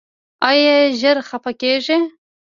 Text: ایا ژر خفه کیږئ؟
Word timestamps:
ایا 0.49 0.75
ژر 0.99 1.17
خفه 1.27 1.51
کیږئ؟ 1.61 1.99